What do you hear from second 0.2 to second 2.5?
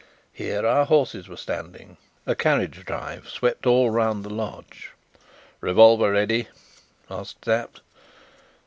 Here our horses were standing. A